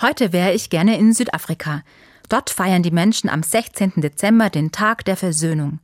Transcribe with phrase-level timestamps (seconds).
[0.00, 1.82] Heute wäre ich gerne in Südafrika.
[2.28, 3.94] Dort feiern die Menschen am 16.
[3.96, 5.80] Dezember den Tag der Versöhnung.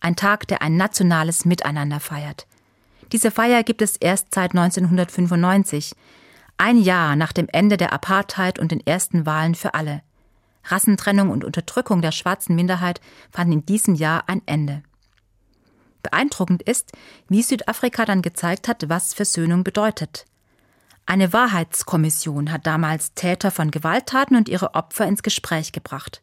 [0.00, 2.46] Ein Tag, der ein nationales Miteinander feiert.
[3.12, 5.94] Diese Feier gibt es erst seit 1995,
[6.56, 10.00] ein Jahr nach dem Ende der Apartheid und den ersten Wahlen für alle.
[10.64, 14.82] Rassentrennung und Unterdrückung der schwarzen Minderheit fanden in diesem Jahr ein Ende.
[16.02, 16.92] Beeindruckend ist,
[17.28, 20.24] wie Südafrika dann gezeigt hat, was Versöhnung bedeutet.
[21.08, 26.20] Eine Wahrheitskommission hat damals Täter von Gewalttaten und ihre Opfer ins Gespräch gebracht.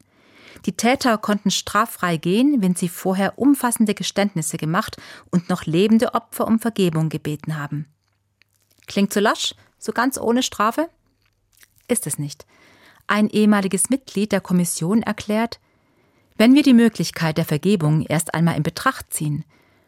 [0.68, 4.98] Die Täter konnten straffrei gehen, wenn sie vorher umfassende Geständnisse gemacht
[5.32, 7.88] und noch lebende Opfer um Vergebung gebeten haben.
[8.86, 10.88] Klingt so lasch, so ganz ohne Strafe?
[11.88, 12.46] Ist es nicht.
[13.08, 15.60] Ein ehemaliges Mitglied der Kommission erklärt,
[16.38, 19.46] wenn wir die Möglichkeit der Vergebung erst einmal in Betracht ziehen,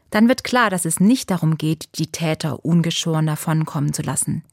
[0.09, 4.43] dann wird klar, dass es nicht darum geht, die Täter ungeschoren davonkommen zu lassen.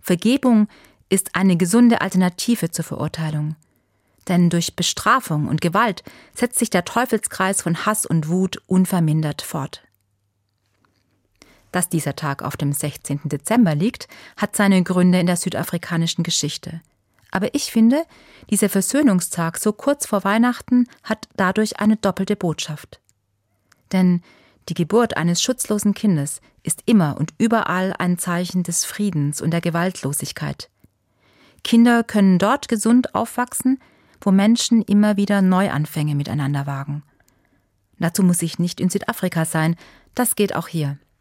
[0.00, 0.68] Vergebung
[1.08, 3.56] ist eine gesunde Alternative zur Verurteilung.
[4.28, 6.02] Denn durch Bestrafung und Gewalt
[6.34, 9.82] setzt sich der Teufelskreis von Hass und Wut unvermindert fort.
[11.72, 13.20] Dass dieser Tag auf dem 16.
[13.24, 16.80] Dezember liegt, hat seine Gründe in der südafrikanischen Geschichte.
[17.30, 18.04] Aber ich finde,
[18.50, 23.00] dieser Versöhnungstag so kurz vor Weihnachten hat dadurch eine doppelte Botschaft.
[23.92, 24.22] Denn
[24.68, 29.60] die Geburt eines schutzlosen Kindes ist immer und überall ein Zeichen des Friedens und der
[29.60, 30.70] Gewaltlosigkeit.
[31.64, 33.78] Kinder können dort gesund aufwachsen,
[34.20, 37.02] wo Menschen immer wieder Neuanfänge miteinander wagen.
[37.98, 39.76] Dazu muss ich nicht in Südafrika sein,
[40.14, 40.98] das geht auch hier.